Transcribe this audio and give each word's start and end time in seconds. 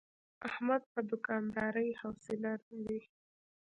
احمد 0.49 0.81
په 0.93 0.99
دوکاندارۍ 1.11 1.89
حوصله 2.01 2.51
لري. 2.71 3.01